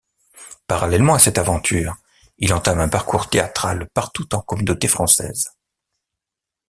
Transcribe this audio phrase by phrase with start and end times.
[0.65, 1.95] Parallèlement à cette aventure,
[2.39, 5.51] il entame un parcours théâtral partout en Communauté Française.